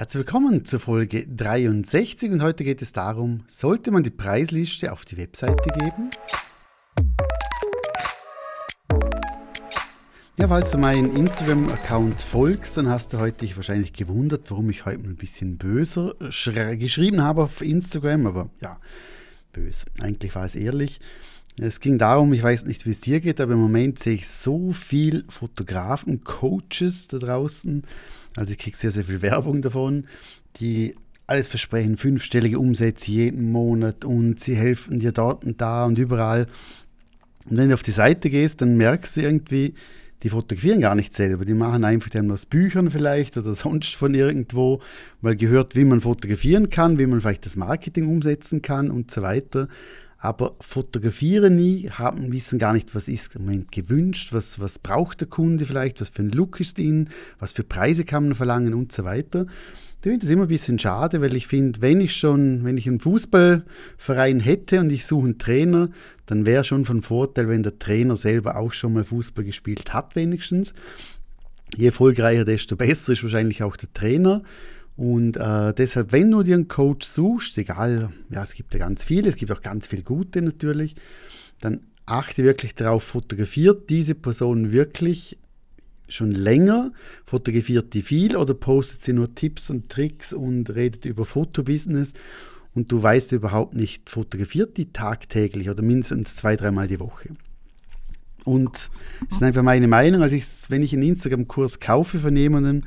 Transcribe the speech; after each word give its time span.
Herzlich 0.00 0.20
willkommen 0.20 0.64
zur 0.64 0.80
Folge 0.80 1.26
63 1.26 2.30
und 2.30 2.42
heute 2.42 2.64
geht 2.64 2.80
es 2.80 2.90
darum, 2.92 3.44
sollte 3.46 3.90
man 3.90 4.02
die 4.02 4.08
Preisliste 4.08 4.92
auf 4.92 5.04
die 5.04 5.18
Webseite 5.18 5.68
geben? 5.78 6.08
Ja, 10.38 10.48
falls 10.48 10.70
du 10.70 10.78
meinen 10.78 11.14
Instagram-Account 11.14 12.18
folgst, 12.18 12.78
dann 12.78 12.88
hast 12.88 13.12
du 13.12 13.18
heute 13.18 13.40
dich 13.40 13.56
wahrscheinlich 13.56 13.92
gewundert, 13.92 14.50
warum 14.50 14.70
ich 14.70 14.86
heute 14.86 15.04
ein 15.04 15.16
bisschen 15.16 15.58
böser 15.58 16.14
geschrieben 16.78 17.22
habe 17.22 17.42
auf 17.42 17.60
Instagram, 17.60 18.26
aber 18.26 18.48
ja, 18.62 18.80
böse. 19.52 19.84
Eigentlich 20.00 20.34
war 20.34 20.46
es 20.46 20.54
ehrlich. 20.54 21.00
Es 21.62 21.80
ging 21.80 21.98
darum, 21.98 22.32
ich 22.32 22.42
weiß 22.42 22.64
nicht, 22.64 22.86
wie 22.86 22.90
es 22.90 23.00
dir 23.00 23.20
geht, 23.20 23.38
aber 23.38 23.52
im 23.52 23.60
Moment 23.60 23.98
sehe 23.98 24.14
ich 24.14 24.26
so 24.26 24.72
viel 24.72 25.24
Fotografen, 25.28 26.24
Coaches 26.24 27.08
da 27.08 27.18
draußen, 27.18 27.82
also 28.34 28.52
ich 28.52 28.58
kriege 28.58 28.76
sehr, 28.78 28.90
sehr 28.90 29.04
viel 29.04 29.20
Werbung 29.20 29.60
davon, 29.60 30.04
die 30.56 30.94
alles 31.26 31.48
versprechen, 31.48 31.98
fünfstellige 31.98 32.58
Umsätze 32.58 33.10
jeden 33.10 33.52
Monat 33.52 34.06
und 34.06 34.40
sie 34.40 34.54
helfen 34.54 35.00
dir 35.00 35.12
dort 35.12 35.44
und 35.44 35.60
da 35.60 35.84
und 35.84 35.98
überall. 35.98 36.46
Und 37.44 37.58
wenn 37.58 37.68
du 37.68 37.74
auf 37.74 37.82
die 37.82 37.90
Seite 37.90 38.30
gehst, 38.30 38.62
dann 38.62 38.78
merkst 38.78 39.18
du 39.18 39.20
irgendwie, 39.20 39.74
die 40.22 40.30
fotografieren 40.30 40.80
gar 40.80 40.94
nicht 40.94 41.14
selber. 41.14 41.44
Die 41.44 41.54
machen 41.54 41.84
einfach 41.84 42.08
dann 42.08 42.30
aus 42.30 42.46
Büchern 42.46 42.88
vielleicht 42.88 43.36
oder 43.36 43.54
sonst 43.54 43.96
von 43.96 44.14
irgendwo, 44.14 44.80
mal 45.20 45.36
gehört, 45.36 45.76
wie 45.76 45.84
man 45.84 46.00
fotografieren 46.00 46.70
kann, 46.70 46.98
wie 46.98 47.06
man 47.06 47.20
vielleicht 47.20 47.44
das 47.44 47.56
Marketing 47.56 48.08
umsetzen 48.08 48.62
kann 48.62 48.90
und 48.90 49.10
so 49.10 49.20
weiter 49.20 49.68
aber 50.20 50.54
fotografieren 50.60 51.56
nie, 51.56 51.88
haben, 51.90 52.30
wissen 52.30 52.58
gar 52.58 52.74
nicht, 52.74 52.94
was 52.94 53.08
ist 53.08 53.34
im 53.36 53.46
Moment 53.46 53.72
gewünscht, 53.72 54.32
was, 54.32 54.60
was 54.60 54.78
braucht 54.78 55.22
der 55.22 55.28
Kunde 55.28 55.64
vielleicht, 55.64 56.00
was 56.00 56.10
für 56.10 56.22
ein 56.22 56.30
Look 56.30 56.60
ist 56.60 56.78
ihn, 56.78 57.08
was 57.38 57.54
für 57.54 57.64
Preise 57.64 58.04
kann 58.04 58.24
man 58.24 58.34
verlangen 58.34 58.74
und 58.74 58.92
so 58.92 59.04
weiter. 59.04 59.46
Ich 59.96 60.04
finde 60.04 60.20
das 60.20 60.30
immer 60.30 60.42
ein 60.42 60.48
bisschen 60.48 60.78
schade, 60.78 61.20
weil 61.22 61.34
ich 61.34 61.46
finde, 61.46 61.80
wenn 61.80 62.00
ich 62.00 62.16
schon, 62.16 62.64
wenn 62.64 62.76
ich 62.76 62.86
einen 62.86 63.00
Fußballverein 63.00 64.40
hätte 64.40 64.80
und 64.80 64.90
ich 64.90 65.06
suche 65.06 65.26
einen 65.26 65.38
Trainer, 65.38 65.90
dann 66.26 66.46
wäre 66.46 66.64
schon 66.64 66.84
von 66.84 67.02
Vorteil, 67.02 67.48
wenn 67.48 67.62
der 67.62 67.78
Trainer 67.78 68.16
selber 68.16 68.56
auch 68.56 68.72
schon 68.72 68.94
mal 68.94 69.04
Fußball 69.04 69.44
gespielt 69.44 69.92
hat, 69.94 70.16
wenigstens. 70.16 70.74
Je 71.76 71.86
erfolgreicher, 71.86 72.44
desto 72.44 72.76
besser 72.76 73.12
ist 73.12 73.22
wahrscheinlich 73.22 73.62
auch 73.62 73.76
der 73.76 73.92
Trainer. 73.92 74.42
Und 75.00 75.38
äh, 75.38 75.72
deshalb, 75.72 76.12
wenn 76.12 76.30
du 76.30 76.42
dir 76.42 76.56
einen 76.56 76.68
Coach 76.68 77.06
suchst, 77.06 77.56
egal, 77.56 78.10
ja, 78.28 78.42
es 78.42 78.52
gibt 78.52 78.74
ja 78.74 78.80
ganz 78.80 79.02
viele, 79.02 79.30
es 79.30 79.36
gibt 79.36 79.50
auch 79.50 79.62
ganz 79.62 79.86
viele 79.86 80.02
gute 80.02 80.42
natürlich, 80.42 80.94
dann 81.58 81.80
achte 82.04 82.44
wirklich 82.44 82.74
darauf, 82.74 83.02
fotografiert 83.02 83.88
diese 83.88 84.14
Person 84.14 84.72
wirklich 84.72 85.38
schon 86.06 86.32
länger, 86.32 86.92
fotografiert 87.24 87.94
die 87.94 88.02
viel 88.02 88.36
oder 88.36 88.52
postet 88.52 89.02
sie 89.02 89.14
nur 89.14 89.34
Tipps 89.34 89.70
und 89.70 89.88
Tricks 89.88 90.34
und 90.34 90.68
redet 90.68 91.06
über 91.06 91.24
Fotobusiness? 91.24 92.12
Und 92.74 92.92
du 92.92 93.02
weißt 93.02 93.32
überhaupt 93.32 93.72
nicht, 93.72 94.10
fotografiert 94.10 94.76
die 94.76 94.92
tagtäglich 94.92 95.70
oder 95.70 95.80
mindestens 95.82 96.36
zwei, 96.36 96.56
dreimal 96.56 96.88
die 96.88 97.00
Woche. 97.00 97.30
Und 98.44 98.74
das 98.74 99.36
ist 99.36 99.42
einfach 99.42 99.62
meine 99.62 99.88
Meinung, 99.88 100.20
also 100.20 100.36
ich, 100.36 100.44
wenn 100.68 100.82
ich 100.82 100.92
einen 100.92 101.04
Instagram-Kurs 101.04 101.80
kaufe 101.80 102.18
von 102.18 102.36
jemandem 102.36 102.82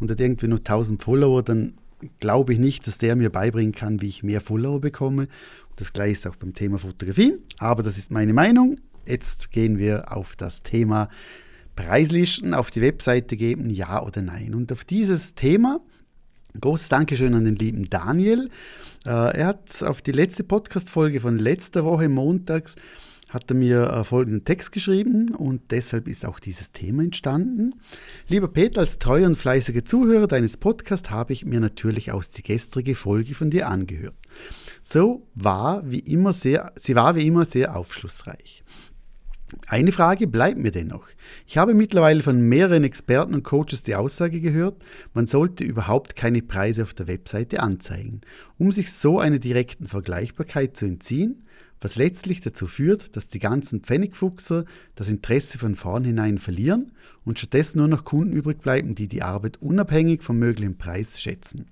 und 0.00 0.10
hat 0.10 0.20
irgendwie 0.20 0.48
nur 0.48 0.58
1000 0.58 1.02
Follower, 1.02 1.42
dann 1.42 1.74
glaube 2.20 2.52
ich 2.52 2.58
nicht, 2.58 2.86
dass 2.86 2.98
der 2.98 3.16
mir 3.16 3.30
beibringen 3.30 3.72
kann, 3.72 4.00
wie 4.00 4.08
ich 4.08 4.22
mehr 4.22 4.40
Follower 4.40 4.80
bekomme. 4.80 5.28
Das 5.76 5.92
gleiche 5.92 6.12
ist 6.12 6.26
auch 6.26 6.36
beim 6.36 6.54
Thema 6.54 6.78
Fotografie. 6.78 7.36
Aber 7.58 7.82
das 7.82 7.98
ist 7.98 8.10
meine 8.10 8.32
Meinung. 8.32 8.78
Jetzt 9.06 9.50
gehen 9.50 9.78
wir 9.78 10.12
auf 10.16 10.36
das 10.36 10.62
Thema 10.62 11.08
Preislisten 11.74 12.54
auf 12.54 12.70
die 12.70 12.82
Webseite 12.82 13.36
geben, 13.36 13.70
ja 13.70 14.02
oder 14.02 14.20
nein. 14.20 14.54
Und 14.54 14.72
auf 14.72 14.84
dieses 14.84 15.34
Thema 15.34 15.80
Großes 16.60 16.88
Dankeschön 16.88 17.34
an 17.34 17.44
den 17.44 17.56
lieben 17.56 17.88
Daniel. 17.88 18.50
Äh, 19.06 19.10
er 19.10 19.46
hat 19.46 19.82
auf 19.82 20.02
die 20.02 20.12
letzte 20.12 20.44
Podcast-Folge 20.44 21.20
von 21.20 21.36
letzter 21.36 21.84
Woche 21.84 22.08
montags 22.08 22.74
hat 23.28 23.50
er 23.50 23.54
mir 23.54 23.82
äh, 23.82 24.04
folgenden 24.04 24.44
Text 24.44 24.72
geschrieben 24.72 25.34
und 25.34 25.70
deshalb 25.70 26.08
ist 26.08 26.24
auch 26.24 26.40
dieses 26.40 26.72
Thema 26.72 27.02
entstanden. 27.02 27.74
Lieber 28.26 28.48
Peter, 28.48 28.80
als 28.80 28.98
treuer 28.98 29.26
und 29.26 29.36
fleißiger 29.36 29.84
Zuhörer 29.84 30.26
deines 30.26 30.56
Podcasts 30.56 31.10
habe 31.10 31.32
ich 31.32 31.44
mir 31.44 31.60
natürlich 31.60 32.12
auch 32.12 32.24
die 32.24 32.42
gestrige 32.42 32.94
Folge 32.94 33.34
von 33.34 33.50
dir 33.50 33.68
angehört. 33.68 34.16
So 34.82 35.26
war 35.34 35.82
wie 35.90 36.00
immer 36.00 36.32
sehr, 36.32 36.72
sie 36.76 36.94
war 36.94 37.16
wie 37.16 37.26
immer 37.26 37.44
sehr 37.44 37.76
aufschlussreich. 37.76 38.64
Eine 39.66 39.92
Frage 39.92 40.26
bleibt 40.26 40.58
mir 40.58 40.70
dennoch. 40.70 41.08
Ich 41.46 41.56
habe 41.56 41.72
mittlerweile 41.72 42.22
von 42.22 42.38
mehreren 42.38 42.84
Experten 42.84 43.34
und 43.34 43.44
Coaches 43.44 43.82
die 43.82 43.94
Aussage 43.94 44.40
gehört, 44.40 44.82
man 45.14 45.26
sollte 45.26 45.64
überhaupt 45.64 46.16
keine 46.16 46.42
Preise 46.42 46.82
auf 46.82 46.92
der 46.92 47.08
Webseite 47.08 47.60
anzeigen, 47.60 48.20
um 48.58 48.72
sich 48.72 48.92
so 48.92 49.18
einer 49.18 49.38
direkten 49.38 49.86
Vergleichbarkeit 49.86 50.76
zu 50.76 50.84
entziehen 50.84 51.44
was 51.80 51.96
letztlich 51.96 52.40
dazu 52.40 52.66
führt, 52.66 53.16
dass 53.16 53.28
die 53.28 53.38
ganzen 53.38 53.80
Pfennigfuchser 53.80 54.64
das 54.94 55.08
Interesse 55.08 55.58
von 55.58 55.74
vornherein 55.74 56.38
verlieren 56.38 56.92
und 57.24 57.38
stattdessen 57.38 57.78
nur 57.78 57.88
noch 57.88 58.04
Kunden 58.04 58.32
übrig 58.32 58.60
bleiben, 58.60 58.94
die 58.94 59.08
die 59.08 59.22
Arbeit 59.22 59.60
unabhängig 59.62 60.22
vom 60.22 60.38
möglichen 60.38 60.78
Preis 60.78 61.20
schätzen. 61.20 61.66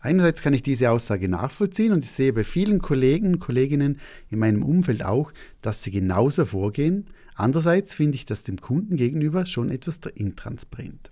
Einerseits 0.00 0.40
kann 0.40 0.54
ich 0.54 0.62
diese 0.62 0.90
Aussage 0.90 1.28
nachvollziehen 1.28 1.92
und 1.92 2.02
ich 2.02 2.10
sehe 2.10 2.32
bei 2.32 2.42
vielen 2.42 2.80
Kollegen 2.80 3.34
und 3.34 3.38
Kolleginnen 3.38 4.00
in 4.30 4.38
meinem 4.38 4.62
Umfeld 4.62 5.04
auch, 5.04 5.32
dass 5.60 5.82
sie 5.82 5.90
genauso 5.90 6.46
vorgehen. 6.46 7.06
Andererseits 7.34 7.94
finde 7.94 8.16
ich 8.16 8.24
das 8.24 8.44
dem 8.44 8.60
Kunden 8.60 8.96
gegenüber 8.96 9.44
schon 9.44 9.70
etwas 9.70 10.00
intransparent. 10.14 11.10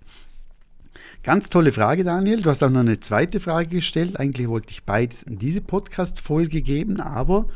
Ganz 1.21 1.49
tolle 1.49 1.71
Frage, 1.71 2.03
Daniel. 2.03 2.41
Du 2.41 2.49
hast 2.49 2.63
auch 2.63 2.69
noch 2.69 2.79
eine 2.79 2.99
zweite 2.99 3.39
Frage 3.39 3.69
gestellt. 3.69 4.19
Eigentlich 4.19 4.47
wollte 4.47 4.71
ich 4.71 4.83
beides 4.83 5.23
in 5.23 5.37
diese 5.37 5.61
Podcast-Folge 5.61 6.61
geben, 6.61 6.99
aber 6.99 7.47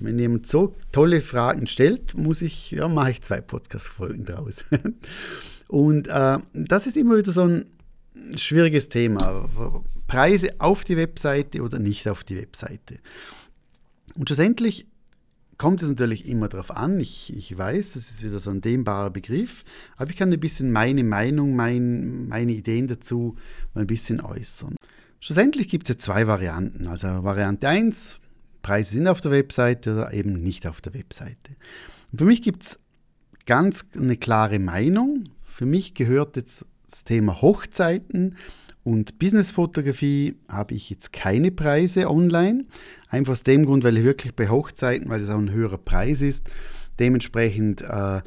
wenn 0.00 0.18
jemand 0.18 0.46
so 0.46 0.74
tolle 0.92 1.20
Fragen 1.20 1.66
stellt, 1.66 2.16
muss 2.16 2.42
ich, 2.42 2.70
ja, 2.70 2.88
mache 2.88 3.12
ich 3.12 3.22
zwei 3.22 3.40
Podcast-Folgen 3.40 4.24
draus. 4.24 4.64
Und 5.68 6.08
äh, 6.08 6.38
das 6.52 6.86
ist 6.86 6.96
immer 6.96 7.16
wieder 7.16 7.32
so 7.32 7.42
ein 7.42 7.66
schwieriges 8.36 8.88
Thema. 8.88 9.48
Preise 10.06 10.48
auf 10.58 10.84
die 10.84 10.96
Webseite 10.96 11.62
oder 11.62 11.78
nicht 11.78 12.08
auf 12.08 12.24
die 12.24 12.36
Webseite. 12.36 12.98
Und 14.14 14.28
schlussendlich 14.28 14.86
kommt 15.58 15.82
es 15.82 15.88
natürlich 15.88 16.28
immer 16.28 16.48
darauf 16.48 16.70
an. 16.70 17.00
Ich, 17.00 17.34
ich 17.34 17.56
weiß, 17.56 17.94
das 17.94 18.10
ist 18.10 18.22
wieder 18.22 18.38
so 18.38 18.50
ein 18.50 18.60
dehnbarer 18.60 19.10
Begriff, 19.10 19.64
aber 19.96 20.10
ich 20.10 20.16
kann 20.16 20.32
ein 20.32 20.40
bisschen 20.40 20.70
meine 20.70 21.04
Meinung, 21.04 21.56
mein, 21.56 22.28
meine 22.28 22.52
Ideen 22.52 22.86
dazu 22.86 23.36
mal 23.74 23.82
ein 23.82 23.86
bisschen 23.86 24.20
äußern. 24.20 24.76
Schlussendlich 25.20 25.68
gibt 25.68 25.88
es 25.88 25.94
ja 25.94 25.98
zwei 25.98 26.26
Varianten. 26.26 26.86
Also 26.86 27.08
Variante 27.24 27.68
1, 27.68 28.18
Preise 28.66 28.94
sind 28.94 29.06
auf 29.06 29.20
der 29.20 29.30
Webseite 29.30 29.92
oder 29.92 30.12
eben 30.12 30.32
nicht 30.32 30.66
auf 30.66 30.80
der 30.80 30.92
Webseite. 30.92 31.52
Und 32.10 32.18
für 32.18 32.24
mich 32.24 32.42
gibt 32.42 32.64
es 32.64 32.78
ganz 33.44 33.86
eine 33.94 34.16
klare 34.16 34.58
Meinung. 34.58 35.22
Für 35.46 35.66
mich 35.66 35.94
gehört 35.94 36.34
jetzt 36.34 36.66
das 36.90 37.04
Thema 37.04 37.40
Hochzeiten 37.42 38.34
und 38.82 39.20
Businessfotografie 39.20 40.34
habe 40.48 40.74
ich 40.74 40.90
jetzt 40.90 41.12
keine 41.12 41.52
Preise 41.52 42.10
online. 42.10 42.64
Einfach 43.08 43.34
aus 43.34 43.44
dem 43.44 43.66
Grund, 43.66 43.84
weil 43.84 43.98
ich 43.98 44.04
wirklich 44.04 44.34
bei 44.34 44.48
Hochzeiten, 44.48 45.08
weil 45.08 45.22
es 45.22 45.30
auch 45.30 45.38
ein 45.38 45.52
höherer 45.52 45.78
Preis 45.78 46.20
ist, 46.20 46.50
dementsprechend 46.98 47.82
äh, 47.82 48.22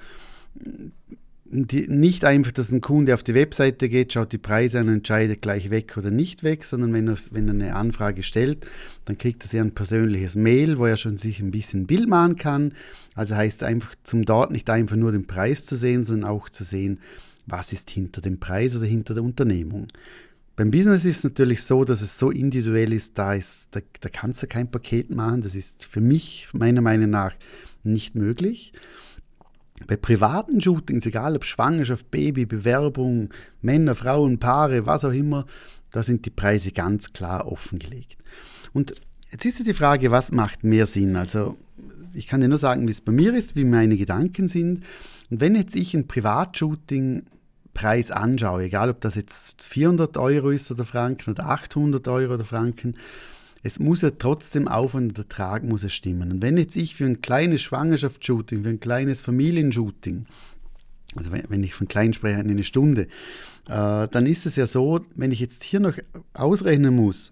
die, 1.51 1.87
nicht 1.87 2.25
einfach, 2.25 2.51
dass 2.51 2.71
ein 2.71 2.81
Kunde 2.81 3.13
auf 3.13 3.23
die 3.23 3.33
Webseite 3.33 3.89
geht, 3.89 4.13
schaut 4.13 4.31
die 4.31 4.37
Preise 4.37 4.79
an 4.79 4.87
und 4.87 4.95
entscheidet 4.95 5.41
gleich 5.41 5.69
weg 5.69 5.97
oder 5.97 6.11
nicht 6.11 6.43
weg, 6.43 6.63
sondern 6.63 6.93
wenn 6.93 7.07
er, 7.07 7.17
wenn 7.31 7.47
er 7.47 7.53
eine 7.53 7.75
Anfrage 7.75 8.21
stellt, 8.21 8.67
dann 9.05 9.17
kriegt 9.17 9.43
er 9.43 9.49
sehr 9.49 9.63
ein 9.63 9.73
persönliches 9.73 10.35
Mail, 10.35 10.77
wo 10.77 10.85
er 10.85 10.97
schon 10.97 11.17
sich 11.17 11.39
ein 11.39 11.51
bisschen 11.51 11.87
Bild 11.87 12.07
machen 12.07 12.35
kann. 12.35 12.73
Also 13.15 13.35
heißt 13.35 13.63
einfach 13.63 13.95
zum 14.03 14.25
dort 14.25 14.51
nicht 14.51 14.69
einfach 14.69 14.95
nur 14.95 15.11
den 15.11 15.25
Preis 15.25 15.65
zu 15.65 15.75
sehen, 15.75 16.03
sondern 16.03 16.29
auch 16.29 16.49
zu 16.49 16.63
sehen, 16.63 16.99
was 17.47 17.73
ist 17.73 17.89
hinter 17.89 18.21
dem 18.21 18.39
Preis 18.39 18.75
oder 18.75 18.85
hinter 18.85 19.15
der 19.15 19.23
Unternehmung. 19.23 19.87
Beim 20.55 20.71
Business 20.71 21.05
ist 21.05 21.19
es 21.19 21.23
natürlich 21.23 21.63
so, 21.63 21.83
dass 21.83 22.01
es 22.01 22.19
so 22.19 22.31
individuell 22.31 22.93
ist, 22.93 23.17
da, 23.17 23.33
ist, 23.33 23.69
da, 23.71 23.79
da 24.01 24.09
kannst 24.09 24.43
du 24.43 24.47
kein 24.47 24.69
Paket 24.69 25.09
machen. 25.09 25.41
Das 25.41 25.55
ist 25.55 25.85
für 25.85 26.01
mich 26.01 26.49
meiner 26.53 26.81
Meinung 26.81 27.09
nach 27.09 27.33
nicht 27.83 28.13
möglich. 28.13 28.73
Bei 29.87 29.95
privaten 29.95 30.61
Shootings, 30.61 31.05
egal 31.05 31.35
ob 31.35 31.45
Schwangerschaft, 31.45 32.11
Baby, 32.11 32.45
Bewerbung, 32.45 33.29
Männer, 33.61 33.95
Frauen, 33.95 34.39
Paare, 34.39 34.85
was 34.85 35.05
auch 35.05 35.13
immer, 35.13 35.45
da 35.91 36.03
sind 36.03 36.25
die 36.25 36.31
Preise 36.31 36.71
ganz 36.71 37.13
klar 37.13 37.51
offengelegt. 37.51 38.17
Und 38.73 38.93
jetzt 39.31 39.45
ist 39.45 39.65
die 39.65 39.73
Frage, 39.73 40.11
was 40.11 40.31
macht 40.31 40.63
mehr 40.63 40.85
Sinn? 40.85 41.15
Also 41.15 41.57
ich 42.13 42.27
kann 42.27 42.41
dir 42.41 42.47
nur 42.47 42.57
sagen, 42.57 42.87
wie 42.87 42.91
es 42.91 43.01
bei 43.01 43.11
mir 43.11 43.33
ist, 43.33 43.55
wie 43.55 43.63
meine 43.63 43.97
Gedanken 43.97 44.47
sind. 44.47 44.83
Und 45.29 45.41
wenn 45.41 45.55
jetzt 45.55 45.75
ich 45.75 45.93
ein 45.93 46.07
Privatshooting 46.07 47.23
Preis 47.73 48.11
anschaue, 48.11 48.63
egal 48.63 48.89
ob 48.89 49.01
das 49.01 49.15
jetzt 49.15 49.65
400 49.65 50.17
Euro 50.17 50.49
ist 50.49 50.69
oder 50.71 50.85
Franken 50.85 51.31
oder 51.31 51.45
800 51.47 52.07
Euro 52.07 52.33
oder 52.33 52.43
Franken, 52.43 52.97
es 53.63 53.79
muss 53.79 54.01
ja 54.01 54.11
trotzdem 54.11 54.67
Aufwand 54.67 55.11
und 55.11 55.17
Ertrag 55.17 55.63
muss 55.63 55.83
es 55.83 55.93
stimmen. 55.93 56.31
Und 56.31 56.41
wenn 56.41 56.57
jetzt 56.57 56.75
ich 56.75 56.95
für 56.95 57.05
ein 57.05 57.21
kleines 57.21 57.61
Schwangerschaftsshooting, 57.61 58.63
für 58.63 58.69
ein 58.69 58.79
kleines 58.79 59.21
Familienshooting 59.21 60.25
also 61.15 61.31
wenn 61.31 61.63
ich 61.63 61.73
von 61.73 61.87
klein 61.87 62.13
spreche, 62.13 62.37
eine 62.37 62.63
Stunde, 62.63 63.03
äh, 63.67 64.07
dann 64.07 64.25
ist 64.25 64.45
es 64.45 64.55
ja 64.55 64.67
so, 64.67 65.01
wenn 65.15 65.31
ich 65.31 65.39
jetzt 65.39 65.63
hier 65.63 65.79
noch 65.79 65.97
ausrechnen 66.33 66.95
muss, 66.95 67.31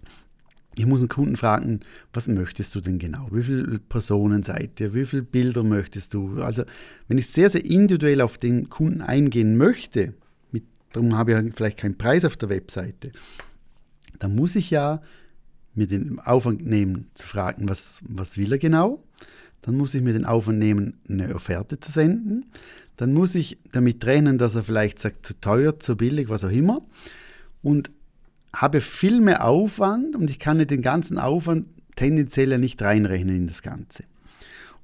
ich 0.74 0.86
muss 0.86 1.00
einen 1.00 1.08
Kunden 1.08 1.36
fragen, 1.36 1.80
was 2.12 2.28
möchtest 2.28 2.74
du 2.74 2.80
denn 2.80 2.98
genau? 2.98 3.28
Wie 3.32 3.42
viele 3.42 3.80
Personen 3.80 4.44
seid 4.44 4.78
ihr? 4.78 4.94
Wie 4.94 5.06
viele 5.06 5.22
Bilder 5.22 5.64
möchtest 5.64 6.14
du? 6.14 6.40
Also, 6.40 6.62
wenn 7.08 7.18
ich 7.18 7.26
sehr, 7.28 7.50
sehr 7.50 7.64
individuell 7.64 8.20
auf 8.20 8.38
den 8.38 8.68
Kunden 8.68 9.02
eingehen 9.02 9.56
möchte, 9.56 10.14
mit, 10.52 10.62
darum 10.92 11.16
habe 11.16 11.32
ich 11.32 11.54
vielleicht 11.54 11.78
keinen 11.78 11.98
Preis 11.98 12.24
auf 12.24 12.36
der 12.36 12.48
Webseite, 12.50 13.10
dann 14.20 14.36
muss 14.36 14.54
ich 14.54 14.70
ja 14.70 15.02
mir 15.74 15.86
den 15.86 16.18
Aufwand 16.18 16.66
nehmen 16.66 17.10
zu 17.14 17.26
fragen, 17.26 17.68
was, 17.68 18.00
was 18.06 18.36
will 18.36 18.52
er 18.52 18.58
genau? 18.58 19.02
Dann 19.62 19.76
muss 19.76 19.94
ich 19.94 20.02
mir 20.02 20.12
den 20.12 20.24
Aufwand 20.24 20.58
nehmen, 20.58 21.00
eine 21.08 21.34
Offerte 21.34 21.80
zu 21.80 21.90
senden. 21.90 22.46
Dann 22.96 23.12
muss 23.12 23.34
ich 23.34 23.58
damit 23.72 24.04
rechnen, 24.04 24.38
dass 24.38 24.54
er 24.54 24.64
vielleicht 24.64 24.98
sagt, 24.98 25.26
zu 25.26 25.40
teuer, 25.40 25.78
zu 25.78 25.96
billig, 25.96 26.28
was 26.28 26.44
auch 26.44 26.50
immer. 26.50 26.82
Und 27.62 27.90
habe 28.54 28.80
viel 28.80 29.20
mehr 29.20 29.44
Aufwand 29.44 30.16
und 30.16 30.30
ich 30.30 30.38
kann 30.38 30.64
den 30.66 30.82
ganzen 30.82 31.18
Aufwand 31.18 31.66
tendenziell 31.96 32.50
ja 32.50 32.58
nicht 32.58 32.80
reinrechnen 32.80 33.36
in 33.36 33.46
das 33.46 33.62
Ganze. 33.62 34.04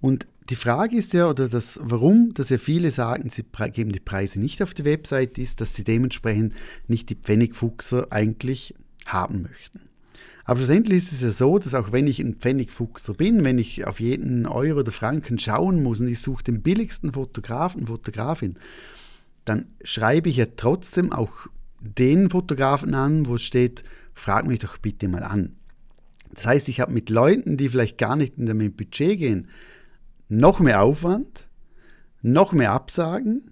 Und 0.00 0.26
die 0.50 0.56
Frage 0.56 0.96
ist 0.96 1.14
ja, 1.14 1.30
oder 1.30 1.48
das, 1.48 1.78
warum, 1.82 2.34
dass 2.34 2.50
ja 2.50 2.58
viele 2.58 2.90
sagen, 2.90 3.30
sie 3.30 3.44
geben 3.72 3.92
die 3.92 4.00
Preise 4.00 4.38
nicht 4.38 4.62
auf 4.62 4.74
die 4.74 4.84
Website, 4.84 5.38
ist, 5.38 5.60
dass 5.60 5.74
sie 5.74 5.84
dementsprechend 5.84 6.52
nicht 6.86 7.08
die 7.08 7.14
Pfennigfuchser 7.14 8.08
eigentlich 8.10 8.74
haben 9.06 9.42
möchten. 9.42 9.88
Aber 10.44 10.58
schlussendlich 10.58 10.98
ist 10.98 11.12
es 11.12 11.22
ja 11.22 11.30
so, 11.30 11.58
dass 11.58 11.74
auch 11.74 11.90
wenn 11.90 12.06
ich 12.06 12.20
ein 12.20 12.34
Pfennigfuchser 12.34 13.14
bin, 13.14 13.44
wenn 13.44 13.58
ich 13.58 13.86
auf 13.86 13.98
jeden 13.98 14.46
Euro 14.46 14.80
oder 14.80 14.92
Franken 14.92 15.38
schauen 15.38 15.82
muss 15.82 16.00
und 16.00 16.08
ich 16.08 16.20
suche 16.20 16.44
den 16.44 16.62
billigsten 16.62 17.12
Fotografen, 17.12 17.86
Fotografin, 17.86 18.56
dann 19.46 19.66
schreibe 19.82 20.28
ich 20.28 20.36
ja 20.36 20.46
trotzdem 20.56 21.12
auch 21.12 21.48
den 21.80 22.30
Fotografen 22.30 22.94
an, 22.94 23.26
wo 23.26 23.38
steht, 23.38 23.84
frag 24.12 24.46
mich 24.46 24.58
doch 24.58 24.78
bitte 24.78 25.08
mal 25.08 25.22
an. 25.22 25.56
Das 26.32 26.46
heißt, 26.46 26.68
ich 26.68 26.80
habe 26.80 26.92
mit 26.92 27.10
Leuten, 27.10 27.56
die 27.56 27.68
vielleicht 27.68 27.96
gar 27.96 28.16
nicht 28.16 28.36
in 28.36 28.44
mein 28.44 28.74
Budget 28.74 29.18
gehen, 29.18 29.48
noch 30.28 30.60
mehr 30.60 30.82
Aufwand, 30.82 31.46
noch 32.22 32.52
mehr 32.52 32.72
Absagen. 32.72 33.50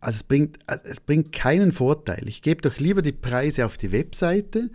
Also 0.00 0.16
es 0.16 0.22
bringt, 0.22 0.58
es 0.84 1.00
bringt 1.00 1.32
keinen 1.32 1.72
Vorteil. 1.72 2.28
Ich 2.28 2.42
gebe 2.42 2.62
doch 2.62 2.78
lieber 2.78 3.02
die 3.02 3.12
Preise 3.12 3.66
auf 3.66 3.78
die 3.78 3.92
Webseite, 3.92 4.70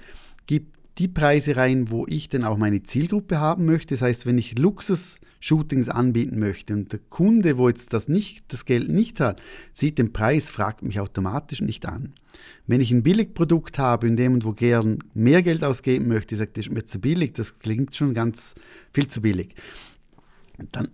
gebe 0.48 0.68
die 0.98 1.08
Preise 1.08 1.56
rein, 1.56 1.92
wo 1.92 2.06
ich 2.08 2.30
denn 2.30 2.44
auch 2.44 2.58
meine 2.58 2.84
Zielgruppe 2.84 3.40
haben 3.40 3.66
möchte. 3.66 3.94
Das 3.94 4.02
heißt, 4.02 4.26
wenn 4.26 4.38
ich 4.38 4.58
Luxus-Shootings 4.58 5.90
anbieten 5.90 6.40
möchte 6.40 6.74
und 6.74 6.92
der 6.92 7.00
Kunde, 7.10 7.58
wo 7.58 7.68
jetzt 7.70 7.94
das, 7.94 8.08
nicht, 8.08 8.46
das 8.52 8.66
Geld 8.66 8.90
nicht 8.90 9.20
hat, 9.20 9.42
sieht 9.74 9.98
den 9.98 10.14
Preis, 10.14 10.50
fragt 10.50 10.82
mich 10.82 11.00
automatisch 11.00 11.62
nicht 11.62 11.86
an. 11.86 12.14
Wenn 12.66 12.82
ich 12.82 12.92
ein 12.92 13.04
Billigprodukt 13.04 13.78
habe, 13.78 14.08
in 14.08 14.16
dem 14.16 14.44
wo 14.44 14.54
gern 14.54 15.00
mehr 15.14 15.42
Geld 15.42 15.64
ausgeben 15.64 16.08
möchte, 16.08 16.36
sagt, 16.36 16.58
das 16.58 16.68
ist 16.68 16.74
mir 16.74 16.86
zu 16.86 17.00
billig, 17.00 17.34
das 17.34 17.60
klingt 17.60 17.96
schon 17.96 18.14
ganz 18.14 18.56
viel 18.94 19.08
zu 19.08 19.22
billig, 19.22 19.56
dann 20.72 20.90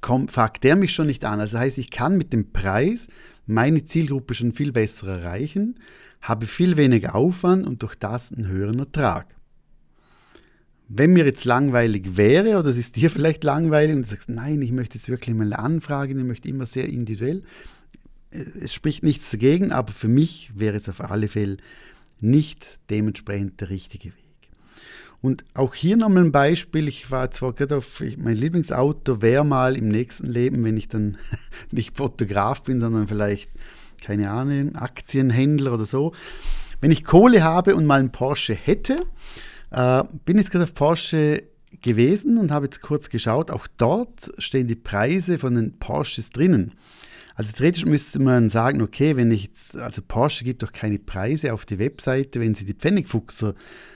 kommt, 0.00 0.30
fragt 0.30 0.64
der 0.64 0.76
mich 0.76 0.92
schon 0.92 1.06
nicht 1.06 1.24
an. 1.24 1.40
Also 1.40 1.58
heißt, 1.58 1.78
ich 1.78 1.90
kann 1.90 2.18
mit 2.18 2.32
dem 2.32 2.52
Preis 2.52 3.08
meine 3.46 3.84
Zielgruppe 3.84 4.34
schon 4.34 4.52
viel 4.52 4.72
besser 4.72 5.08
erreichen 5.08 5.76
habe 6.24 6.46
viel 6.46 6.76
weniger 6.76 7.14
Aufwand 7.14 7.66
und 7.66 7.82
durch 7.82 7.94
das 7.94 8.32
einen 8.32 8.48
höheren 8.48 8.78
Ertrag. 8.78 9.26
Wenn 10.88 11.12
mir 11.12 11.24
jetzt 11.24 11.44
langweilig 11.44 12.16
wäre 12.16 12.58
oder 12.58 12.70
es 12.70 12.78
ist 12.78 12.96
dir 12.96 13.10
vielleicht 13.12 13.44
langweilig 13.44 13.94
und 13.94 14.02
du 14.02 14.08
sagst, 14.08 14.30
nein, 14.30 14.62
ich 14.62 14.72
möchte 14.72 14.96
jetzt 14.96 15.08
wirklich 15.08 15.36
mal 15.36 15.52
anfragen, 15.52 16.18
ich 16.18 16.24
möchte 16.24 16.48
immer 16.48 16.66
sehr 16.66 16.88
individuell, 16.88 17.42
es 18.30 18.74
spricht 18.74 19.04
nichts 19.04 19.30
dagegen, 19.30 19.70
aber 19.70 19.92
für 19.92 20.08
mich 20.08 20.50
wäre 20.56 20.76
es 20.76 20.88
auf 20.88 21.00
alle 21.00 21.28
Fälle 21.28 21.58
nicht 22.20 22.80
dementsprechend 22.90 23.60
der 23.60 23.70
richtige 23.70 24.08
Weg. 24.08 24.14
Und 25.20 25.44
auch 25.54 25.74
hier 25.74 25.96
nochmal 25.96 26.24
ein 26.24 26.32
Beispiel. 26.32 26.88
Ich 26.88 27.10
war 27.10 27.30
zwar 27.30 27.52
gerade 27.52 27.76
auf, 27.76 28.02
mein 28.18 28.36
Lieblingsauto 28.36 29.22
wäre 29.22 29.44
mal 29.44 29.76
im 29.76 29.88
nächsten 29.88 30.26
Leben, 30.26 30.64
wenn 30.64 30.76
ich 30.76 30.88
dann 30.88 31.16
nicht 31.70 31.96
Fotograf 31.96 32.62
bin, 32.62 32.80
sondern 32.80 33.08
vielleicht 33.08 33.50
keine 34.04 34.30
Ahnung, 34.30 34.74
Aktienhändler 34.74 35.72
oder 35.72 35.86
so. 35.86 36.12
Wenn 36.80 36.90
ich 36.90 37.04
Kohle 37.04 37.42
habe 37.42 37.74
und 37.74 37.86
mal 37.86 38.00
einen 38.00 38.12
Porsche 38.12 38.54
hätte, 38.54 38.98
äh, 39.70 40.04
bin 40.24 40.38
jetzt 40.38 40.50
gerade 40.50 40.64
auf 40.64 40.74
Porsche 40.74 41.42
gewesen 41.80 42.38
und 42.38 42.50
habe 42.50 42.66
jetzt 42.66 42.82
kurz 42.82 43.08
geschaut, 43.08 43.50
auch 43.50 43.66
dort 43.76 44.30
stehen 44.38 44.68
die 44.68 44.76
Preise 44.76 45.38
von 45.38 45.54
den 45.54 45.78
Porsches 45.78 46.30
drinnen. 46.30 46.72
Also 47.34 47.52
theoretisch 47.52 47.84
müsste 47.84 48.20
man 48.20 48.48
sagen, 48.48 48.80
okay, 48.80 49.16
wenn 49.16 49.30
ich 49.32 49.44
jetzt, 49.44 49.76
also 49.76 50.02
Porsche 50.06 50.44
gibt 50.44 50.62
doch 50.62 50.72
keine 50.72 50.98
Preise 50.98 51.52
auf 51.52 51.66
die 51.66 51.78
Webseite, 51.78 52.40
wenn 52.40 52.54
sie 52.54 52.64
die 52.64 52.74
Pfennigfuchser 52.74 53.54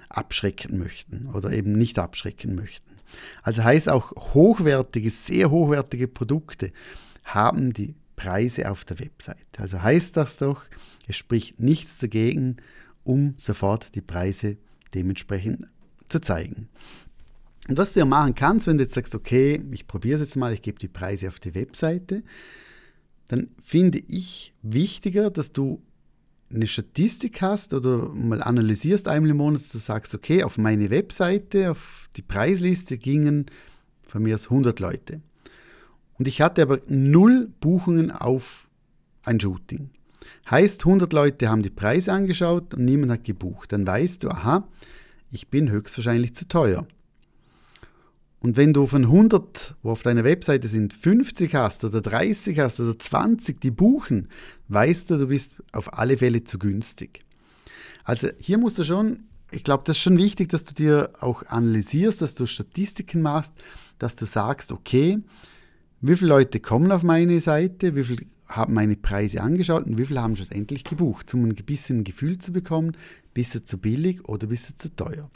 abschrecken 0.09 0.79
möchten 0.79 1.29
oder 1.33 1.53
eben 1.53 1.73
nicht 1.73 1.99
abschrecken 1.99 2.57
möchten. 2.57 2.97
Also 3.43 3.63
heißt 3.63 3.89
auch 3.89 4.13
hochwertige, 4.35 5.11
sehr 5.11 5.51
hochwertige 5.51 6.09
Produkte 6.09 6.73
haben 7.25 7.73
die 7.73 7.95
Preise 8.19 8.71
auf 8.71 8.85
der 8.85 8.99
Webseite. 8.99 9.39
Also 9.59 9.81
heißt 9.81 10.17
das 10.17 10.37
doch, 10.37 10.65
es 11.07 11.17
spricht 11.17 11.61
nichts 11.61 11.99
dagegen, 11.99 12.57
um 13.05 13.35
sofort 13.37 13.95
die 13.95 14.01
Preise 14.01 14.59
dementsprechend 14.93 15.67
zu 16.09 16.21
zeigen. 16.21 16.69
Und 17.69 17.79
was 17.79 17.93
du 17.93 18.01
ja 18.01 18.07
machen 18.07 18.35
kannst, 18.35 18.67
wenn 18.67 18.77
du 18.77 18.83
jetzt 18.83 18.95
sagst, 18.95 19.15
okay, 19.15 19.63
ich 19.71 19.87
probiere 19.87 20.17
es 20.17 20.21
jetzt 20.21 20.37
mal, 20.37 20.53
ich 20.53 20.63
gebe 20.63 20.79
die 20.79 20.89
Preise 20.89 21.29
auf 21.29 21.39
die 21.39 21.55
Webseite, 21.55 22.25
dann 23.29 23.49
finde 23.63 24.01
ich 24.09 24.53
wichtiger, 24.63 25.31
dass 25.31 25.53
du 25.53 25.81
eine 26.53 26.67
Statistik 26.67 27.41
hast 27.41 27.73
oder 27.75 28.09
mal 28.09 28.43
analysierst 28.43 29.07
einmal 29.07 29.31
im 29.31 29.37
Monat, 29.37 29.61
dass 29.61 29.69
du 29.69 29.79
sagst, 29.79 30.15
okay, 30.15 30.43
auf 30.43 30.59
meine 30.59 30.91
Webseite, 30.91 31.71
auf 31.71 32.09
die 32.17 32.23
Preisliste 32.23 32.99
gingen 32.99 33.47
von 34.07 34.23
mir 34.23 34.35
aus 34.35 34.45
100 34.45 34.81
Leute. 34.81 35.21
Und 36.19 36.27
ich 36.27 36.41
hatte 36.41 36.63
aber 36.63 36.81
null 36.89 37.49
Buchungen 37.61 38.11
auf 38.11 38.69
ein 39.23 39.41
Shooting. 39.41 39.91
Heißt, 40.51 40.85
100 40.85 41.13
Leute 41.13 41.49
haben 41.49 41.63
die 41.63 41.71
Preise 41.71 42.13
angeschaut 42.13 42.75
und 42.75 42.85
niemand 42.85 43.13
hat 43.13 43.25
gebucht. 43.25 43.73
Dann 43.73 43.87
weißt 43.87 44.25
du, 44.25 44.31
aha, 44.31 44.67
ich 45.31 45.49
bin 45.49 45.71
höchstwahrscheinlich 45.71 46.35
zu 46.35 46.49
teuer. 46.49 46.87
Und 48.41 48.57
wenn 48.57 48.73
du 48.73 48.87
von 48.87 49.05
100, 49.05 49.75
wo 49.83 49.91
auf 49.91 50.03
deiner 50.03 50.25
Webseite 50.25 50.69
sind, 50.69 50.95
50 50.95 51.55
hast 51.55 51.85
oder 51.85 52.01
30 52.01 52.59
hast 52.61 52.79
oder 52.79 52.99
20, 52.99 53.61
die 53.61 53.73
buchen, 53.73 54.29
weißt 54.69 55.11
du, 55.11 55.19
du 55.19 55.27
bist 55.27 55.57
auf 55.73 55.93
alle 55.95 56.19
Fälle 56.19 56.45
zu 56.45 56.59
günstig. 56.59 57.25
Also 58.05 58.29
hier 58.39 58.59
musst 58.59 58.79
du 58.79 58.85
schon, 58.85 59.25
ich 59.51 59.65
glaube, 59.65 59.83
das 59.87 59.97
ist 59.97 60.03
schon 60.03 60.19
wichtig, 60.19 60.49
dass 60.51 60.65
du 60.65 60.73
dir 60.73 61.11
auch 61.21 61.43
analysierst, 61.47 62.23
dass 62.23 62.37
du 62.37 62.47
Statistiken 62.47 63.23
machst, 63.23 63.53
dass 63.99 64.15
du 64.15 64.25
sagst, 64.25 64.71
okay, 64.71 65.19
wie 66.01 66.17
viele 66.17 66.31
Leute 66.31 66.61
kommen 66.61 66.93
auf 66.93 67.03
meine 67.03 67.41
Seite, 67.41 67.97
wie 67.97 68.05
viele 68.05 68.27
haben 68.47 68.75
meine 68.75 68.97
Preise 68.97 69.43
angeschaut? 69.43 69.87
Und 69.87 69.99
wie 69.99 70.07
viele 70.07 70.23
haben 70.23 70.37
schlussendlich 70.37 70.85
gebucht, 70.85 71.33
um 71.35 71.45
ein 71.45 71.55
bisschen 71.55 72.05
Gefühl 72.05 72.39
zu 72.39 72.53
bekommen, 72.53 72.97
bist 73.35 73.55
du 73.55 73.65
zu 73.65 73.79
billig 73.79 74.29
oder 74.29 74.47
bist 74.47 74.71
du 74.71 74.77
zu 74.77 74.95
teuer. 74.95 75.31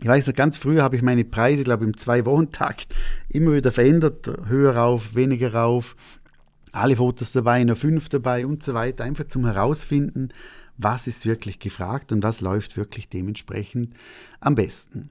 Ich 0.00 0.06
weiß 0.06 0.28
noch, 0.28 0.34
ganz 0.34 0.56
früh 0.56 0.78
habe 0.78 0.94
ich 0.96 1.02
meine 1.02 1.24
Preise, 1.24 1.64
glaube 1.64 1.84
ich, 1.84 1.88
im 1.88 1.96
Zwei-Wochen-Takt 1.96 2.94
immer 3.28 3.54
wieder 3.54 3.72
verändert, 3.72 4.30
höher 4.46 4.76
rauf, 4.76 5.14
weniger 5.14 5.54
rauf, 5.54 5.96
alle 6.72 6.96
Fotos 6.96 7.32
dabei, 7.32 7.64
nur 7.64 7.74
fünf 7.74 8.08
dabei 8.08 8.46
und 8.46 8.62
so 8.62 8.74
weiter, 8.74 9.04
einfach 9.04 9.24
zum 9.24 9.44
herausfinden, 9.44 10.28
was 10.76 11.08
ist 11.08 11.26
wirklich 11.26 11.58
gefragt 11.58 12.12
und 12.12 12.22
was 12.22 12.40
läuft 12.40 12.76
wirklich 12.76 13.08
dementsprechend 13.08 13.92
am 14.38 14.54
besten. 14.54 15.10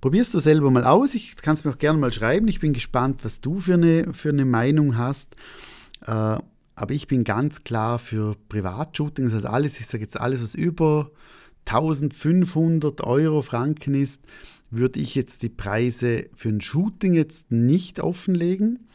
Probierst 0.00 0.32
du 0.32 0.38
selber 0.38 0.70
mal 0.70 0.84
aus. 0.84 1.14
Ich 1.14 1.36
kann 1.36 1.54
es 1.54 1.64
mir 1.64 1.72
auch 1.72 1.78
gerne 1.78 1.98
mal 1.98 2.12
schreiben. 2.12 2.48
Ich 2.48 2.60
bin 2.60 2.72
gespannt, 2.72 3.24
was 3.24 3.40
du 3.40 3.60
für 3.60 3.74
eine, 3.74 4.14
für 4.14 4.30
eine 4.30 4.46
Meinung 4.46 4.96
hast. 4.96 5.36
Äh, 6.06 6.38
aber 6.80 6.94
ich 6.94 7.06
bin 7.06 7.22
ganz 7.24 7.64
klar 7.64 7.98
für 7.98 8.36
Privatshootings. 8.48 9.34
Also 9.34 9.48
alles, 9.48 9.78
ich 9.78 9.86
sage 9.86 10.02
jetzt 10.02 10.18
alles, 10.18 10.42
was 10.42 10.54
über 10.54 11.10
1500 11.66 13.02
Euro 13.02 13.42
Franken 13.42 13.92
ist, 13.92 14.22
würde 14.70 15.00
ich 15.00 15.14
jetzt 15.14 15.42
die 15.42 15.50
Preise 15.50 16.30
für 16.34 16.48
ein 16.48 16.62
Shooting 16.62 17.12
jetzt 17.12 17.52
nicht 17.52 18.00
offenlegen. 18.00 18.88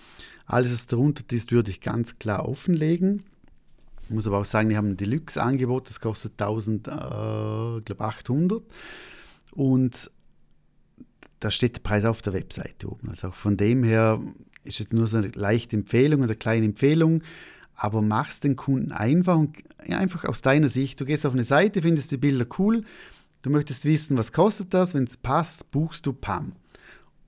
Alles, 0.47 0.71
was 0.71 0.87
darunter 0.87 1.23
ist, 1.35 1.51
würde 1.51 1.69
ich 1.69 1.81
ganz 1.81 2.17
klar 2.17 2.49
offenlegen. 2.49 3.21
Ich 4.03 4.09
muss 4.09 4.25
aber 4.25 4.39
auch 4.39 4.45
sagen, 4.45 4.69
die 4.69 4.77
haben 4.77 4.91
ein 4.91 4.97
Deluxe-Angebot, 4.97 5.89
das 5.89 5.99
kostet 5.99 6.41
1800. 6.41 8.57
Äh, 8.57 8.61
Und 9.51 10.11
da 11.45 11.51
steht 11.51 11.75
der 11.75 11.81
Preis 11.81 12.05
auf 12.05 12.23
der 12.23 12.33
Webseite 12.33 12.89
oben. 12.89 13.07
Also 13.09 13.27
auch 13.27 13.35
von 13.35 13.55
dem 13.55 13.83
her 13.83 14.19
ist 14.63 14.79
jetzt 14.79 14.93
nur 14.93 15.05
so 15.05 15.17
eine 15.17 15.27
leichte 15.27 15.75
Empfehlung 15.75 16.21
oder 16.21 16.29
eine 16.29 16.37
kleine 16.37 16.65
Empfehlung, 16.65 17.21
aber 17.75 18.01
machst 18.01 18.45
den 18.45 18.55
Kunden 18.55 18.91
einfach 18.91 19.37
und 19.37 19.55
einfach 19.77 20.25
aus 20.25 20.41
deiner 20.41 20.69
Sicht. 20.69 20.99
Du 20.99 21.05
gehst 21.05 21.23
auf 21.23 21.33
eine 21.33 21.43
Seite, 21.43 21.83
findest 21.83 22.09
die 22.09 22.17
Bilder 22.17 22.47
cool, 22.57 22.83
du 23.43 23.51
möchtest 23.51 23.85
wissen, 23.85 24.17
was 24.17 24.31
kostet 24.31 24.73
das, 24.73 24.95
wenn 24.95 25.03
es 25.03 25.17
passt, 25.17 25.69
buchst 25.69 26.07
du 26.07 26.13
PAM. 26.13 26.53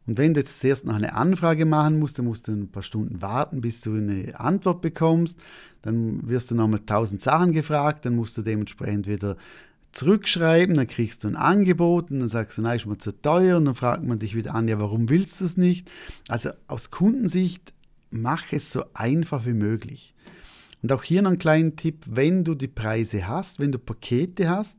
Und 0.07 0.17
wenn 0.17 0.33
du 0.33 0.39
jetzt 0.39 0.61
zuerst 0.61 0.85
noch 0.85 0.95
eine 0.95 1.13
Anfrage 1.13 1.67
machen 1.67 1.99
musst, 1.99 2.17
dann 2.17 2.25
musst 2.25 2.47
du 2.47 2.53
ein 2.53 2.71
paar 2.71 2.81
Stunden 2.81 3.21
warten, 3.21 3.61
bis 3.61 3.81
du 3.81 3.93
eine 3.93 4.39
Antwort 4.39 4.81
bekommst. 4.81 5.37
Dann 5.83 6.27
wirst 6.27 6.49
du 6.49 6.55
nochmal 6.55 6.79
tausend 6.79 7.21
Sachen 7.21 7.51
gefragt, 7.51 8.03
dann 8.05 8.15
musst 8.15 8.35
du 8.35 8.41
dementsprechend 8.41 9.05
wieder 9.05 9.37
zurückschreiben, 9.97 10.75
dann 10.75 10.87
kriegst 10.87 11.23
du 11.23 11.27
ein 11.27 11.35
Angebot 11.35 12.11
und 12.11 12.19
dann 12.19 12.29
sagst 12.29 12.57
du, 12.57 12.61
nein, 12.61 12.77
ist 12.77 12.85
mir 12.85 12.97
zu 12.97 13.19
teuer 13.19 13.57
und 13.57 13.65
dann 13.65 13.75
fragt 13.75 14.03
man 14.03 14.19
dich 14.19 14.35
wieder 14.35 14.53
an, 14.53 14.67
ja, 14.67 14.79
warum 14.79 15.09
willst 15.09 15.41
du 15.41 15.45
es 15.45 15.57
nicht? 15.57 15.89
Also 16.27 16.51
aus 16.67 16.91
Kundensicht, 16.91 17.73
mach 18.11 18.53
es 18.53 18.71
so 18.71 18.83
einfach 18.93 19.45
wie 19.45 19.53
möglich. 19.53 20.13
Und 20.83 20.91
auch 20.91 21.03
hier 21.03 21.23
noch 21.23 21.31
einen 21.31 21.39
kleinen 21.39 21.75
Tipp, 21.75 22.05
wenn 22.07 22.43
du 22.43 22.53
die 22.53 22.67
Preise 22.67 23.27
hast, 23.27 23.59
wenn 23.59 23.71
du 23.71 23.79
Pakete 23.79 24.47
hast, 24.49 24.77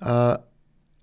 äh, 0.00 0.36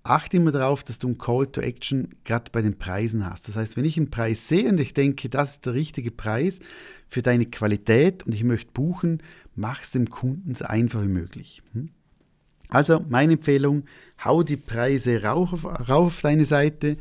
achte 0.02 0.36
immer 0.36 0.52
darauf, 0.52 0.84
dass 0.84 0.98
du 0.98 1.08
einen 1.08 1.18
Call 1.18 1.46
to 1.46 1.62
Action 1.62 2.14
gerade 2.24 2.50
bei 2.52 2.60
den 2.60 2.78
Preisen 2.78 3.24
hast. 3.24 3.48
Das 3.48 3.56
heißt, 3.56 3.76
wenn 3.76 3.86
ich 3.86 3.96
einen 3.96 4.10
Preis 4.10 4.48
sehe 4.48 4.68
und 4.68 4.78
ich 4.78 4.92
denke, 4.92 5.30
das 5.30 5.52
ist 5.52 5.66
der 5.66 5.74
richtige 5.74 6.10
Preis 6.10 6.60
für 7.08 7.22
deine 7.22 7.46
Qualität 7.46 8.24
und 8.24 8.34
ich 8.34 8.44
möchte 8.44 8.70
buchen, 8.72 9.22
mach 9.54 9.82
es 9.82 9.92
dem 9.92 10.10
Kunden 10.10 10.54
so 10.54 10.66
einfach 10.66 11.02
wie 11.02 11.08
möglich. 11.08 11.62
Hm? 11.72 11.90
Also 12.70 13.04
meine 13.08 13.34
Empfehlung, 13.34 13.84
hau 14.24 14.42
die 14.42 14.56
Preise 14.56 15.22
rauf, 15.22 15.64
rauf 15.64 15.90
auf 15.90 16.22
deine 16.22 16.44
Seite 16.44 16.96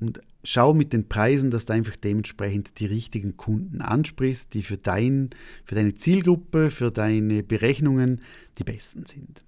und 0.00 0.20
schau 0.44 0.74
mit 0.74 0.92
den 0.92 1.08
Preisen, 1.08 1.50
dass 1.50 1.66
du 1.66 1.72
einfach 1.72 1.96
dementsprechend 1.96 2.78
die 2.78 2.86
richtigen 2.86 3.36
Kunden 3.36 3.80
ansprichst, 3.80 4.54
die 4.54 4.62
für, 4.62 4.76
dein, 4.76 5.30
für 5.64 5.74
deine 5.74 5.94
Zielgruppe, 5.94 6.70
für 6.70 6.90
deine 6.90 7.42
Berechnungen 7.42 8.20
die 8.58 8.64
besten 8.64 9.06
sind. 9.06 9.42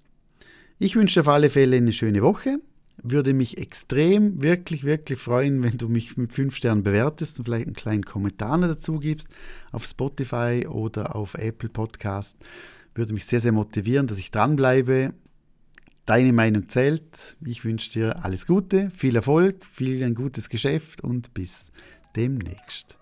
Ich 0.77 0.95
wünsche 0.95 1.15
dir 1.15 1.21
auf 1.21 1.33
alle 1.33 1.49
Fälle 1.49 1.77
eine 1.77 1.91
schöne 1.91 2.21
Woche. 2.21 2.59
Würde 3.01 3.33
mich 3.33 3.57
extrem, 3.57 4.43
wirklich, 4.43 4.83
wirklich 4.83 5.19
freuen, 5.19 5.63
wenn 5.63 5.77
du 5.77 5.87
mich 5.87 6.17
mit 6.17 6.33
5 6.33 6.53
Sternen 6.53 6.83
bewertest 6.83 7.39
und 7.39 7.45
vielleicht 7.45 7.67
einen 7.67 7.75
kleinen 7.75 8.03
Kommentar 8.03 8.57
dazu 8.59 8.99
gibst 8.99 9.29
auf 9.71 9.85
Spotify 9.85 10.67
oder 10.67 11.15
auf 11.15 11.35
Apple 11.35 11.69
Podcast. 11.69 12.37
Würde 12.93 13.13
mich 13.13 13.25
sehr, 13.25 13.39
sehr 13.39 13.53
motivieren, 13.53 14.07
dass 14.07 14.17
ich 14.17 14.31
dranbleibe. 14.31 15.13
Deine 16.09 16.33
Meinung 16.33 16.67
zählt. 16.67 17.37
Ich 17.45 17.63
wünsche 17.63 17.91
dir 17.91 18.25
alles 18.25 18.47
Gute, 18.47 18.89
viel 18.89 19.15
Erfolg, 19.15 19.63
viel 19.63 20.03
ein 20.03 20.15
gutes 20.15 20.49
Geschäft 20.49 21.03
und 21.03 21.35
bis 21.35 21.71
demnächst. 22.15 22.97